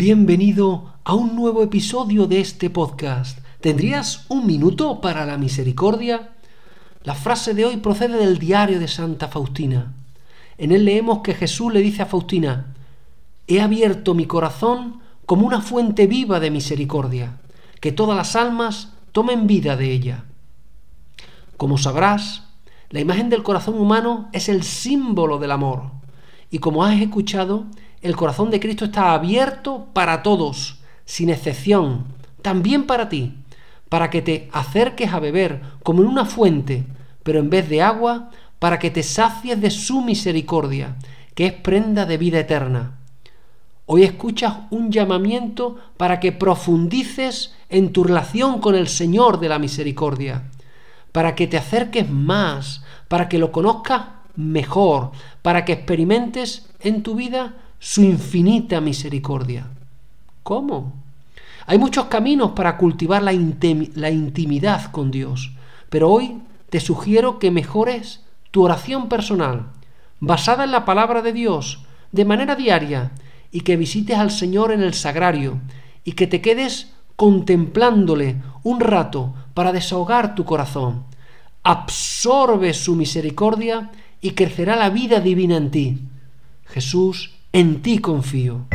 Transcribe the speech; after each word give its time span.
Bienvenido 0.00 0.94
a 1.04 1.12
un 1.12 1.36
nuevo 1.36 1.62
episodio 1.62 2.26
de 2.26 2.40
este 2.40 2.70
podcast. 2.70 3.38
¿Tendrías 3.60 4.24
un 4.30 4.46
minuto 4.46 5.02
para 5.02 5.26
la 5.26 5.36
misericordia? 5.36 6.30
La 7.02 7.14
frase 7.14 7.52
de 7.52 7.66
hoy 7.66 7.76
procede 7.76 8.16
del 8.16 8.38
diario 8.38 8.80
de 8.80 8.88
Santa 8.88 9.28
Faustina. 9.28 9.92
En 10.56 10.72
él 10.72 10.86
leemos 10.86 11.18
que 11.18 11.34
Jesús 11.34 11.70
le 11.74 11.82
dice 11.82 12.00
a 12.00 12.06
Faustina, 12.06 12.74
He 13.46 13.60
abierto 13.60 14.14
mi 14.14 14.24
corazón 14.24 15.00
como 15.26 15.46
una 15.46 15.60
fuente 15.60 16.06
viva 16.06 16.40
de 16.40 16.50
misericordia, 16.50 17.38
que 17.82 17.92
todas 17.92 18.16
las 18.16 18.36
almas 18.36 18.94
tomen 19.12 19.46
vida 19.46 19.76
de 19.76 19.92
ella. 19.92 20.24
Como 21.58 21.76
sabrás, 21.76 22.44
la 22.88 23.00
imagen 23.00 23.28
del 23.28 23.42
corazón 23.42 23.78
humano 23.78 24.30
es 24.32 24.48
el 24.48 24.62
símbolo 24.62 25.36
del 25.36 25.50
amor. 25.50 25.90
Y 26.50 26.58
como 26.58 26.84
has 26.84 26.98
escuchado, 27.02 27.66
el 28.02 28.16
corazón 28.16 28.50
de 28.50 28.60
Cristo 28.60 28.86
está 28.86 29.12
abierto 29.12 29.88
para 29.92 30.22
todos, 30.22 30.80
sin 31.04 31.28
excepción, 31.28 32.06
también 32.42 32.86
para 32.86 33.08
ti, 33.08 33.34
para 33.88 34.10
que 34.10 34.22
te 34.22 34.48
acerques 34.52 35.12
a 35.12 35.20
beber 35.20 35.60
como 35.82 36.02
en 36.02 36.08
una 36.08 36.24
fuente, 36.24 36.86
pero 37.22 37.40
en 37.40 37.50
vez 37.50 37.68
de 37.68 37.82
agua, 37.82 38.30
para 38.58 38.78
que 38.78 38.90
te 38.90 39.02
sacies 39.02 39.60
de 39.60 39.70
su 39.70 40.00
misericordia, 40.00 40.96
que 41.34 41.46
es 41.46 41.52
prenda 41.52 42.06
de 42.06 42.16
vida 42.16 42.38
eterna. 42.38 42.96
Hoy 43.86 44.04
escuchas 44.04 44.54
un 44.70 44.92
llamamiento 44.92 45.78
para 45.96 46.20
que 46.20 46.32
profundices 46.32 47.54
en 47.68 47.92
tu 47.92 48.04
relación 48.04 48.60
con 48.60 48.74
el 48.76 48.88
Señor 48.88 49.40
de 49.40 49.48
la 49.48 49.58
misericordia, 49.58 50.44
para 51.12 51.34
que 51.34 51.48
te 51.48 51.56
acerques 51.56 52.08
más, 52.08 52.84
para 53.08 53.28
que 53.28 53.38
lo 53.38 53.50
conozcas 53.50 54.02
mejor, 54.36 55.10
para 55.42 55.64
que 55.64 55.72
experimentes 55.72 56.70
en 56.80 57.02
tu 57.02 57.16
vida 57.16 57.54
su 57.80 58.02
infinita 58.02 58.82
misericordia. 58.82 59.66
¿Cómo? 60.42 60.92
Hay 61.66 61.78
muchos 61.78 62.06
caminos 62.06 62.52
para 62.52 62.76
cultivar 62.76 63.22
la, 63.22 63.32
intimidad 63.32 64.90
con 64.92 65.10
Dios, 65.10 65.52
pero 65.88 66.10
hoy 66.10 66.42
te 66.68 66.78
sugiero 66.78 67.38
que 67.38 67.50
mejores 67.50 68.20
tu 68.50 68.64
oración 68.64 69.08
personal, 69.08 69.68
basada 70.20 70.64
en 70.64 70.72
la 70.72 70.84
palabra 70.84 71.22
de 71.22 71.32
Dios, 71.32 71.82
de 72.12 72.26
manera 72.26 72.54
diaria, 72.54 73.12
y 73.50 73.62
que 73.62 73.78
visites 73.78 74.18
al 74.18 74.30
Señor 74.30 74.72
en 74.72 74.82
el 74.82 74.92
sagrario, 74.92 75.58
y 76.04 76.12
que 76.12 76.26
te 76.26 76.42
quedes 76.42 76.92
contemplándole 77.16 78.36
un 78.62 78.80
rato 78.80 79.34
para 79.54 79.72
desahogar 79.72 80.34
tu 80.34 80.44
corazón. 80.44 81.04
Absorbe 81.62 82.74
su 82.74 82.94
misericordia 82.94 83.90
y 84.20 84.32
crecerá 84.32 84.76
la 84.76 84.90
vida 84.90 85.20
divina 85.20 85.56
en 85.56 85.70
ti. 85.70 85.98
Jesús 86.66 87.39
en 87.52 87.82
ti 87.82 87.98
confío. 87.98 88.66